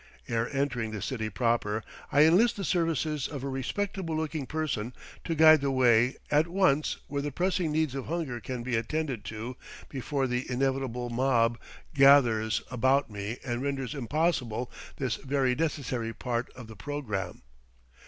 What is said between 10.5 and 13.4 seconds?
inevitable mob gathers about me